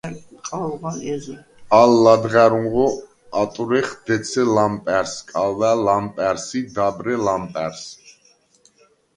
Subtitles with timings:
[1.79, 2.87] ალ ლადღა̈რუნღო
[3.41, 7.83] ატვრეხ დეცე ლამპა̈რს, კალვა̈ ლამპა̈რს ი დაბრე ლამპა̈რს.